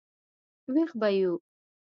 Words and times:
وېښ 0.73 0.91
به 0.99 1.05
یو. 1.19 1.33